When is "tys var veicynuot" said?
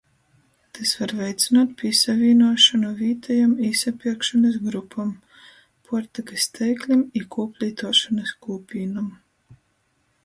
0.77-1.75